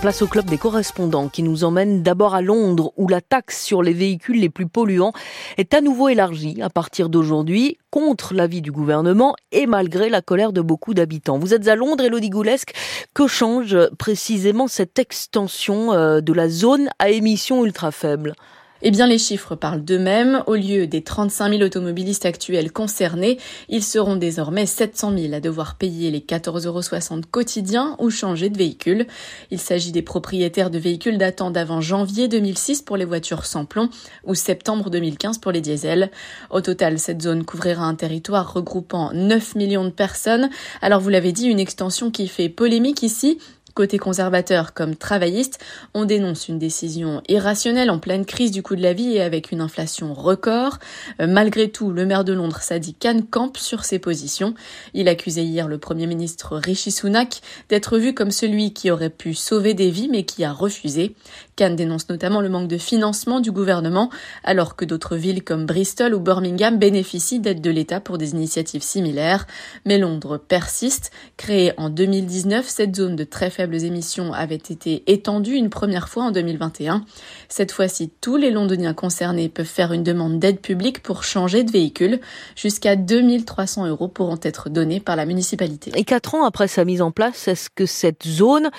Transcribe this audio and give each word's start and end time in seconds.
Place 0.00 0.22
au 0.22 0.28
club 0.28 0.46
des 0.46 0.58
correspondants 0.58 1.28
qui 1.28 1.42
nous 1.42 1.64
emmène 1.64 2.04
d'abord 2.04 2.32
à 2.32 2.40
Londres 2.40 2.92
où 2.96 3.08
la 3.08 3.20
taxe 3.20 3.60
sur 3.60 3.82
les 3.82 3.92
véhicules 3.92 4.38
les 4.38 4.48
plus 4.48 4.68
polluants 4.68 5.12
est 5.56 5.74
à 5.74 5.80
nouveau 5.80 6.08
élargie 6.08 6.62
à 6.62 6.70
partir 6.70 7.08
d'aujourd'hui 7.08 7.78
contre 7.90 8.32
l'avis 8.32 8.62
du 8.62 8.70
gouvernement 8.70 9.34
et 9.50 9.66
malgré 9.66 10.08
la 10.08 10.22
colère 10.22 10.52
de 10.52 10.60
beaucoup 10.60 10.94
d'habitants. 10.94 11.40
Vous 11.40 11.52
êtes 11.52 11.66
à 11.66 11.74
Londres, 11.74 12.04
Elodie 12.04 12.30
Goulesque. 12.30 12.74
Que 13.12 13.26
change 13.26 13.76
précisément 13.98 14.68
cette 14.68 15.00
extension 15.00 15.92
euh, 15.92 16.20
de 16.20 16.32
la 16.32 16.48
zone 16.48 16.90
à 17.00 17.10
émissions 17.10 17.64
ultra 17.64 17.90
faibles? 17.90 18.36
Eh 18.82 18.90
bien, 18.90 19.06
les 19.06 19.18
chiffres 19.18 19.56
parlent 19.56 19.84
d'eux-mêmes. 19.84 20.42
Au 20.46 20.54
lieu 20.54 20.86
des 20.86 21.02
35 21.02 21.50
000 21.50 21.62
automobilistes 21.62 22.26
actuels 22.26 22.70
concernés, 22.70 23.38
ils 23.68 23.82
seront 23.82 24.16
désormais 24.16 24.66
700 24.66 25.18
000 25.18 25.34
à 25.34 25.40
devoir 25.40 25.74
payer 25.74 26.10
les 26.10 26.20
14,60 26.20 26.66
euros 26.66 27.22
quotidiens 27.30 27.96
ou 27.98 28.10
changer 28.10 28.50
de 28.50 28.58
véhicule. 28.58 29.06
Il 29.50 29.58
s'agit 29.58 29.90
des 29.90 30.02
propriétaires 30.02 30.70
de 30.70 30.78
véhicules 30.78 31.18
datant 31.18 31.50
d'avant 31.50 31.80
janvier 31.80 32.28
2006 32.28 32.82
pour 32.82 32.96
les 32.96 33.04
voitures 33.04 33.46
sans 33.46 33.64
plomb 33.64 33.88
ou 34.24 34.34
septembre 34.34 34.90
2015 34.90 35.38
pour 35.38 35.50
les 35.50 35.60
diesels. 35.60 36.10
Au 36.50 36.60
total, 36.60 36.98
cette 36.98 37.22
zone 37.22 37.44
couvrira 37.44 37.84
un 37.84 37.94
territoire 37.94 38.52
regroupant 38.52 39.12
9 39.12 39.56
millions 39.56 39.84
de 39.84 39.90
personnes. 39.90 40.50
Alors, 40.82 41.00
vous 41.00 41.08
l'avez 41.08 41.32
dit, 41.32 41.48
une 41.48 41.60
extension 41.60 42.10
qui 42.10 42.28
fait 42.28 42.48
polémique 42.48 43.02
ici 43.02 43.38
Côté 43.78 43.96
conservateur 43.96 44.74
comme 44.74 44.96
travailliste, 44.96 45.60
on 45.94 46.04
dénonce 46.04 46.48
une 46.48 46.58
décision 46.58 47.22
irrationnelle 47.28 47.92
en 47.92 48.00
pleine 48.00 48.26
crise 48.26 48.50
du 48.50 48.60
coût 48.60 48.74
de 48.74 48.82
la 48.82 48.92
vie 48.92 49.12
et 49.12 49.22
avec 49.22 49.52
une 49.52 49.60
inflation 49.60 50.14
record. 50.14 50.80
Euh, 51.20 51.28
malgré 51.28 51.70
tout, 51.70 51.92
le 51.92 52.04
maire 52.04 52.24
de 52.24 52.32
Londres, 52.32 52.58
Sadiq 52.60 52.98
Khan, 52.98 53.20
campe 53.30 53.56
sur 53.56 53.84
ses 53.84 54.00
positions. 54.00 54.54
Il 54.94 55.06
accusait 55.06 55.44
hier 55.44 55.68
le 55.68 55.78
premier 55.78 56.08
ministre 56.08 56.56
Rishi 56.56 56.90
Sunak 56.90 57.40
d'être 57.68 57.98
vu 57.98 58.14
comme 58.14 58.32
celui 58.32 58.72
qui 58.72 58.90
aurait 58.90 59.10
pu 59.10 59.32
sauver 59.32 59.74
des 59.74 59.90
vies 59.92 60.08
mais 60.10 60.24
qui 60.24 60.42
a 60.42 60.52
refusé. 60.52 61.14
Khan 61.54 61.70
dénonce 61.70 62.08
notamment 62.08 62.40
le 62.40 62.48
manque 62.48 62.66
de 62.66 62.78
financement 62.78 63.38
du 63.38 63.52
gouvernement 63.52 64.10
alors 64.42 64.74
que 64.74 64.84
d'autres 64.86 65.14
villes 65.14 65.44
comme 65.44 65.66
Bristol 65.66 66.14
ou 66.14 66.18
Birmingham 66.18 66.80
bénéficient 66.80 67.38
d'aide 67.38 67.60
de 67.60 67.70
l'État 67.70 68.00
pour 68.00 68.18
des 68.18 68.32
initiatives 68.32 68.82
similaires. 68.82 69.46
Mais 69.84 69.98
Londres 69.98 70.36
persiste. 70.36 71.12
Créée 71.36 71.74
en 71.76 71.90
2019, 71.90 72.68
cette 72.68 72.96
zone 72.96 73.14
de 73.14 73.22
très 73.22 73.50
faible 73.50 73.67
émissions 73.76 74.32
avaient 74.32 74.56
été 74.56 75.02
étendues 75.06 75.54
une 75.54 75.70
première 75.70 76.08
fois 76.08 76.24
en 76.24 76.30
2021. 76.30 77.04
Cette 77.48 77.72
fois-ci, 77.72 78.10
tous 78.20 78.36
les 78.36 78.50
londoniens 78.50 78.94
concernés 78.94 79.48
peuvent 79.48 79.66
faire 79.66 79.92
une 79.92 80.02
demande 80.02 80.38
d'aide 80.38 80.60
publique 80.60 81.02
pour 81.02 81.24
changer 81.24 81.64
de 81.64 81.70
véhicule. 81.70 82.20
Jusqu'à 82.56 82.96
2300 82.96 83.86
euros 83.86 84.08
pourront 84.08 84.38
être 84.42 84.70
donnés 84.70 85.00
par 85.00 85.16
la 85.16 85.26
municipalité. 85.26 85.92
Et 85.94 86.04
quatre 86.04 86.34
ans 86.34 86.44
après 86.44 86.68
sa 86.68 86.84
mise 86.84 87.02
en 87.02 87.10
place, 87.10 87.48
est-ce 87.48 87.70
que 87.70 87.86
cette 87.86 88.26
zone 88.26 88.70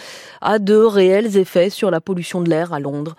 a 0.42 0.60
de 0.60 0.76
réels 0.76 1.38
effets 1.38 1.70
sur 1.70 1.92
la 1.92 2.02
pollution 2.02 2.42
de 2.42 2.50
l'air 2.50 2.74
à 2.74 2.80
Londres? 2.80 3.16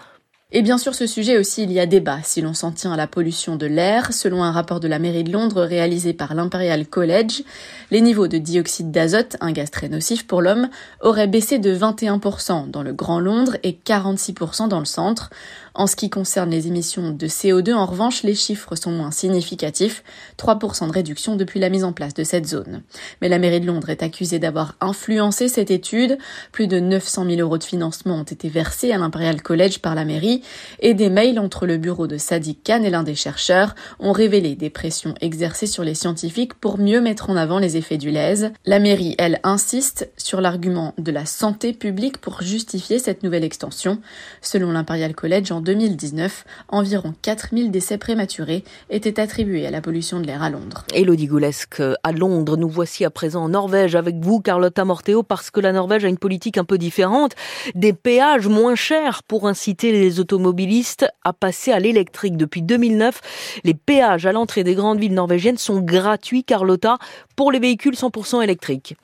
Et 0.53 0.63
bien 0.63 0.79
sûr, 0.79 0.95
ce 0.95 1.07
sujet 1.07 1.39
aussi, 1.39 1.63
il 1.63 1.71
y 1.71 1.79
a 1.79 1.87
débat 1.87 2.19
si 2.25 2.41
l'on 2.41 2.55
s'en 2.55 2.73
tient 2.73 2.93
à 2.93 2.97
la 2.97 3.07
pollution 3.07 3.57
de 3.57 3.67
l'air. 3.67 4.13
Selon 4.13 4.43
un 4.43 4.51
rapport 4.51 4.81
de 4.81 4.89
la 4.89 4.99
mairie 4.99 5.23
de 5.23 5.33
Londres 5.33 5.63
réalisé 5.63 6.13
par 6.13 6.35
l'Imperial 6.35 6.87
College, 6.87 7.43
les 7.91 8.01
niveaux 8.01 8.27
de 8.27 8.39
dioxyde 8.39 8.91
d'azote, 8.91 9.37
un 9.41 9.53
gaz 9.53 9.71
très 9.71 9.89
nocif 9.89 10.27
pour 10.27 10.43
l'homme, 10.43 10.69
auraient 11.01 11.29
baissé 11.29 11.59
de 11.59 11.73
21% 11.75 12.69
dans 12.69 12.83
le 12.83 12.93
Grand 12.93 13.21
Londres 13.21 13.57
et 13.63 13.79
46% 13.85 14.69
dans 14.69 14.81
le 14.81 14.87
centre. 14.87 15.31
En 15.75 15.87
ce 15.87 15.95
qui 15.95 16.11
concerne 16.11 16.51
les 16.51 16.67
émissions 16.67 17.11
de 17.13 17.27
CO2, 17.29 17.73
en 17.73 17.87
revanche, 17.87 18.25
les 18.25 18.35
chiffres 18.35 18.75
sont 18.75 18.91
moins 18.91 19.13
significatifs, 19.13 20.03
3% 20.37 20.89
de 20.89 20.93
réduction 20.93 21.37
depuis 21.37 21.61
la 21.61 21.69
mise 21.69 21.85
en 21.85 21.93
place 21.93 22.13
de 22.13 22.25
cette 22.25 22.47
zone. 22.47 22.83
Mais 23.23 23.29
la 23.29 23.39
mairie 23.39 23.61
de 23.61 23.67
Londres 23.67 23.89
est 23.89 24.03
accusée 24.03 24.41
d'avoir 24.41 24.75
influencé 24.81 25.47
cette 25.47 25.71
étude. 25.71 26.19
Plus 26.51 26.67
de 26.67 26.81
900 26.81 27.25
000 27.27 27.41
euros 27.41 27.59
de 27.59 27.65
financement 27.65 28.17
ont 28.17 28.25
été 28.25 28.49
versés 28.49 28.91
à 28.91 28.99
l'Imperial 28.99 29.43
College 29.43 29.79
par 29.79 29.95
la 29.95 30.05
mairie 30.05 30.40
et 30.81 30.95
des 30.95 31.11
mails 31.11 31.39
entre 31.39 31.67
le 31.67 31.77
bureau 31.77 32.07
de 32.07 32.19
Sadiq 32.19 32.59
Khan 32.65 32.83
et 32.83 32.91
l'un 32.91 33.03
des 33.03 33.15
chercheurs 33.15 33.75
ont 33.99 34.13
révélé 34.13 34.55
des 34.55 34.71
pressions 34.71 35.15
exercées 35.21 35.67
sur 35.67 35.85
les 35.85 35.95
scientifiques 35.95 36.55
pour 36.55 36.79
mieux 36.79 37.01
mettre 37.01 37.31
en 37.31 37.37
avant 37.37 37.59
les 37.59 37.77
effets 37.77 37.99
du 37.99 38.11
lèse. 38.11 38.53
La 38.67 38.79
mairie, 38.79 39.15
elle, 39.19 39.41
insiste 39.43 40.11
sur 40.17 40.41
l'argument 40.41 40.95
de 40.99 41.13
la 41.13 41.27
santé 41.27 41.73
publique 41.73 42.19
pour 42.19 42.43
justifier 42.43 42.99
cette 42.99 43.23
nouvelle 43.23 43.45
extension. 43.45 43.99
Selon 44.43 44.73
l'Imperial 44.73 45.15
College, 45.15 45.53
en 45.53 45.61
2019, 45.61 46.45
environ 46.69 47.15
4000 47.23 47.71
décès 47.71 47.99
prématurés 47.99 48.65
étaient 48.91 49.21
attribués 49.21 49.67
à 49.67 49.71
la 49.71 49.81
pollution 49.81 50.21
de 50.21 50.27
l'air 50.27 50.43
à 50.43 50.51
Londres. 50.51 50.85
Elodie 50.95 51.27
Goulesque, 51.27 51.83
à 52.03 52.13
Londres, 52.13 52.57
nous 52.57 52.69
voici 52.69 53.05
à 53.05 53.11
présent 53.11 53.45
en 53.45 53.49
Norvège 53.51 53.95
avec 53.95 54.17
vous, 54.17 54.41
Carlotta 54.41 54.85
Morteo, 54.85 55.23
parce 55.23 55.51
que 55.51 55.61
la 55.61 55.73
Norvège 55.73 56.05
a 56.05 56.09
une 56.09 56.19
politique 56.19 56.59
un 56.59 56.65
peu 56.65 56.79
différente, 56.79 57.35
des 57.75 57.93
péages 57.93 58.49
moins 58.49 58.75
chers 58.75 59.23
pour 59.23 59.49
inciter 59.49 59.93
les 59.93 60.21
automobilistes 60.31 61.07
à 61.25 61.33
passer 61.33 61.73
à 61.73 61.81
l'électrique. 61.81 62.37
Depuis 62.37 62.63
2009, 62.63 63.21
les 63.65 63.75
péages 63.75 64.27
à 64.27 64.33
l'entrée 64.33 64.63
des 64.63 64.75
grandes 64.75 65.01
villes 65.01 65.15
norvégiennes 65.15 65.59
sont 65.59 65.81
gratuits, 65.81 66.45
Carlotta, 66.45 66.99
pour 67.35 67.51
les 67.51 67.59
véhicules 67.59 67.95
100% 67.95 68.43
électriques. 68.43 68.95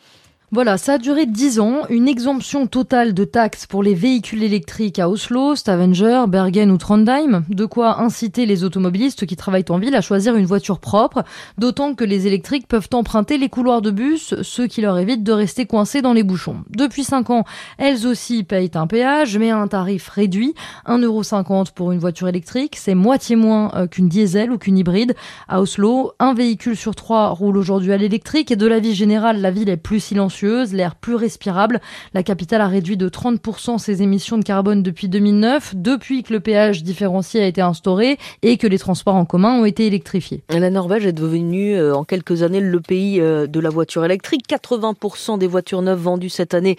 Voilà, 0.53 0.79
ça 0.79 0.93
a 0.93 0.99
duré 0.99 1.27
10 1.27 1.59
ans, 1.59 1.81
une 1.91 2.07
exemption 2.07 2.69
totale 2.69 3.15
de 3.15 3.25
taxes 3.25 3.67
pour 3.67 3.83
les 3.83 3.95
véhicules 3.95 4.45
électriques 4.45 5.01
à 5.01 5.11
Oslo, 5.11 5.57
Stavanger, 5.57 6.27
Bergen 6.29 6.71
ou 6.71 6.79
Trondheim, 6.79 7.43
de 7.49 7.65
quoi 7.65 8.01
inciter 8.01 8.47
les 8.47 8.63
automobilistes 8.63 9.27
qui 9.27 9.35
travaillent 9.35 9.65
en 9.71 9.81
ville 9.81 9.97
à 9.97 10.01
choisir 10.01 10.37
une 10.37 10.47
voiture 10.47 10.79
propre, 10.79 11.25
d'autant 11.59 11.97
que 11.97 12.05
les 12.05 12.29
électriques 12.29 12.69
peuvent 12.69 12.89
emprunter 12.93 13.39
les 13.39 13.49
couloirs 13.49 13.83
de 13.83 13.91
bus, 13.91 14.37
ce 14.43 14.63
qui 14.63 14.83
leur 14.83 14.97
évite 14.99 15.25
de 15.25 15.33
rester 15.33 15.67
coincés 15.67 16.01
dans 16.01 16.13
les 16.13 16.23
bouchons. 16.23 16.59
Depuis 16.71 17.03
5 17.03 17.31
ans, 17.31 17.45
elles 17.77 18.07
aussi 18.07 18.45
payent 18.45 18.71
un 18.75 18.87
péage, 18.87 19.37
mais 19.37 19.51
à 19.51 19.59
un 19.59 19.67
tarif 19.67 20.09
réduit, 20.11 20.55
1,50€ 20.87 21.73
pour 21.75 21.91
une 21.91 21.99
voiture 21.99 22.29
électrique, 22.29 22.77
c'est 22.77 22.95
moitié 22.95 23.35
moins 23.35 23.73
euh, 23.75 23.89
qu'une 23.89 24.09
diesel 24.09 24.53
ou 24.53 24.59
qu'une 24.59 24.79
hybride. 24.79 25.17
À 25.49 25.61
Oslo, 25.61 26.13
un 26.21 26.35
véhicule 26.35 26.77
sur 26.77 26.95
trois 26.95 27.31
roule 27.31 27.57
aujourd'hui 27.57 27.93
à 27.93 27.97
l'électrique 27.97 28.53
et 28.53 28.57
de 28.57 28.67
la 28.69 28.79
vie 28.79 28.95
générale, 28.95 29.41
la 29.41 29.51
ville 29.51 29.69
est 29.69 29.77
plus 29.77 29.99
silencieuse 29.99 30.36
l'air 30.43 30.95
plus 30.95 31.15
respirable. 31.15 31.81
La 32.15 32.23
capitale 32.23 32.61
a 32.61 32.69
réduit 32.69 32.97
de 32.97 33.09
30% 33.09 33.79
ses 33.79 34.03
émissions 34.03 34.39
de 34.39 34.45
carbone 34.45 34.83
depuis 34.83 35.09
2009, 35.09 35.75
depuis 35.77 36.23
que 36.23 36.33
le 36.33 36.41
péage 36.41 36.83
différencié 36.83 37.43
a 37.43 37.47
été 37.47 37.61
instauré 37.61 38.19
et 38.43 38.57
que 38.57 38.67
les 38.67 38.79
transports 38.79 39.15
en 39.15 39.25
commun 39.25 39.61
ont 39.61 39.65
été 39.65 39.87
électrifiés. 39.87 40.43
La 40.51 40.71
Norvège 40.71 41.07
est 41.07 41.13
devenue 41.13 41.77
euh, 41.77 41.95
en 41.95 42.05
quelques 42.05 42.43
années 42.43 42.61
le 42.61 42.81
pays 42.81 43.21
euh, 43.21 43.47
de 43.47 43.61
la 43.61 43.71
voiture 43.71 44.05
électrique. 44.05 44.43
80% 44.49 45.39
des 45.39 45.47
voitures 45.47 45.83
neuves 45.83 46.01
vendues 46.01 46.29
cette 46.29 46.55
année 46.55 46.77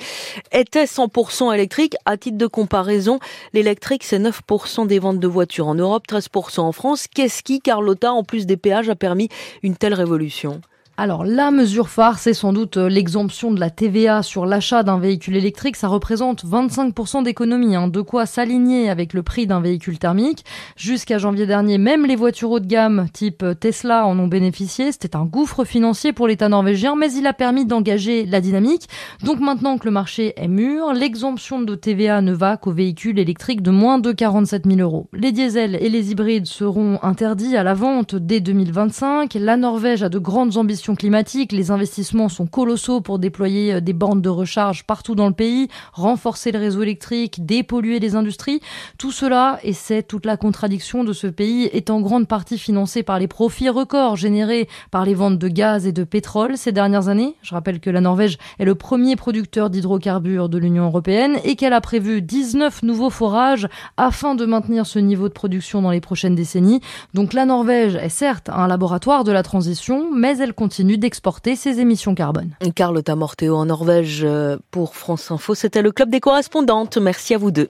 étaient 0.51 0.85
100% 0.85 1.53
électriques. 1.53 1.95
À 2.05 2.17
titre 2.17 2.37
de 2.37 2.47
comparaison, 2.47 3.19
l'électrique, 3.53 4.03
c'est 4.03 4.19
9% 4.19 4.87
des 4.87 4.99
ventes 4.99 5.19
de 5.19 5.27
voitures 5.27 5.67
en 5.67 5.75
Europe, 5.75 6.03
13% 6.07 6.61
en 6.61 6.71
France. 6.71 7.07
Qu'est-ce 7.07 7.43
qui, 7.43 7.59
Carlotta, 7.59 8.13
en 8.13 8.23
plus 8.23 8.45
des 8.45 8.57
péages, 8.57 8.89
a 8.89 8.95
permis 8.95 9.29
une 9.63 9.75
telle 9.75 9.93
révolution? 9.93 10.61
Alors 10.99 11.23
la 11.23 11.51
mesure 11.51 11.89
phare, 11.89 12.17
c'est 12.17 12.33
sans 12.33 12.53
doute 12.53 12.77
euh, 12.77 12.89
l'exemption 12.89 13.51
de 13.51 13.59
la 13.59 13.69
TVA 13.69 14.23
sur 14.23 14.47
l'achat 14.47 14.81
d'un 14.81 14.97
véhicule 14.97 15.35
électrique. 15.35 15.75
Ça 15.75 15.87
représente 15.87 16.43
25% 16.43 17.21
d'économie, 17.21 17.75
hein, 17.75 17.87
de 17.87 18.01
quoi 18.01 18.25
s'aligner 18.25 18.89
avec 18.89 19.13
le 19.13 19.21
prix 19.21 19.45
d'un 19.45 19.61
véhicule 19.61 19.99
thermique. 19.99 20.43
Jusqu'à 20.75 21.19
janvier 21.19 21.45
dernier, 21.45 21.77
même 21.77 22.07
les 22.07 22.15
voitures 22.15 22.49
haut 22.49 22.59
de 22.59 22.65
gamme 22.65 23.05
type 23.13 23.43
euh, 23.43 23.53
Tesla 23.53 24.07
en 24.07 24.17
ont 24.17 24.25
bénéficié. 24.25 24.91
C'était 24.91 25.15
un 25.15 25.25
gouffre 25.25 25.65
financier 25.65 26.13
pour 26.13 26.27
l'État 26.27 26.49
norvégien, 26.49 26.95
mais 26.95 27.13
il 27.13 27.27
a 27.27 27.33
permis 27.33 27.67
d'engager 27.67 28.25
la 28.25 28.41
dynamique. 28.41 28.87
Donc 29.23 29.39
maintenant 29.39 29.77
que 29.77 29.85
le 29.85 29.91
marché 29.91 30.33
est 30.35 30.47
mûr, 30.47 30.93
l'exemption 30.93 31.61
de 31.61 31.75
TVA 31.75 32.21
ne 32.21 32.33
va 32.33 32.57
qu'aux 32.57 32.71
véhicules 32.71 33.19
électriques 33.19 33.61
de 33.61 33.69
moins 33.69 33.99
de 33.99 34.11
47 34.11 34.65
000 34.65 34.79
euros. 34.79 35.09
Les 35.13 35.31
diesels 35.31 35.77
et 35.79 35.89
les 35.89 36.09
hybrides 36.09 36.47
seront 36.47 36.97
interdits 37.03 37.55
à 37.55 37.61
la 37.61 37.75
vente 37.75 38.15
dès 38.15 38.39
2025. 38.39 39.35
La 39.35 39.57
Norvège 39.57 40.01
a 40.01 40.09
de 40.09 40.17
grandes 40.17 40.57
ambitions 40.57 40.86
climatique. 40.95 41.51
Les 41.51 41.71
investissements 41.71 42.29
sont 42.29 42.47
colossaux 42.47 43.01
pour 43.01 43.19
déployer 43.19 43.75
euh, 43.75 43.79
des 43.81 43.93
bornes 43.93 44.21
de 44.21 44.29
recharge 44.29 44.85
partout 44.85 45.15
dans 45.15 45.27
le 45.27 45.33
pays, 45.33 45.67
renforcer 45.93 46.51
le 46.51 46.59
réseau 46.59 46.83
électrique, 46.83 47.45
dépolluer 47.45 47.99
les 47.99 48.15
industries. 48.15 48.61
Tout 48.97 49.11
cela, 49.11 49.59
et 49.63 49.73
c'est 49.73 50.03
toute 50.03 50.25
la 50.25 50.37
contradiction 50.37 51.03
de 51.03 51.13
ce 51.13 51.27
pays, 51.27 51.65
est 51.73 51.89
en 51.89 52.01
grande 52.01 52.27
partie 52.27 52.57
financé 52.57 53.03
par 53.03 53.19
les 53.19 53.27
profits 53.27 53.69
records 53.69 54.15
générés 54.15 54.67
par 54.91 55.05
les 55.05 55.13
ventes 55.13 55.37
de 55.37 55.47
gaz 55.47 55.85
et 55.85 55.91
de 55.91 56.03
pétrole 56.03 56.57
ces 56.57 56.71
dernières 56.71 57.07
années. 57.09 57.35
Je 57.41 57.53
rappelle 57.53 57.79
que 57.79 57.89
la 57.89 58.01
Norvège 58.01 58.37
est 58.59 58.65
le 58.65 58.75
premier 58.75 59.15
producteur 59.15 59.69
d'hydrocarbures 59.69 60.49
de 60.49 60.57
l'Union 60.57 60.85
européenne 60.85 61.37
et 61.43 61.55
qu'elle 61.55 61.73
a 61.73 61.81
prévu 61.81 62.21
19 62.21 62.83
nouveaux 62.83 63.09
forages 63.09 63.67
afin 63.97 64.35
de 64.35 64.45
maintenir 64.45 64.85
ce 64.85 64.99
niveau 64.99 65.27
de 65.27 65.33
production 65.33 65.81
dans 65.81 65.91
les 65.91 66.01
prochaines 66.01 66.35
décennies. 66.35 66.81
Donc 67.13 67.33
la 67.33 67.45
Norvège 67.45 67.95
est 67.95 68.09
certes 68.09 68.49
un 68.49 68.67
laboratoire 68.67 69.23
de 69.23 69.31
la 69.31 69.43
transition, 69.43 70.07
mais 70.13 70.37
elle 70.37 70.53
continue 70.53 70.76
continue 70.77 70.99
d'exporter 70.99 71.55
ses 71.55 71.79
émissions 71.79 72.13
carbone. 72.13 72.51
Carlotta 72.75 73.15
Morteo 73.15 73.55
en 73.55 73.65
Norvège 73.65 74.21
euh, 74.23 74.57
pour 74.69 74.95
France 74.95 75.31
Info. 75.31 75.55
C'était 75.55 75.81
le 75.81 75.91
club 75.91 76.11
des 76.11 76.19
correspondantes. 76.19 76.97
Merci 76.97 77.33
à 77.33 77.39
vous 77.39 77.49
deux. 77.49 77.65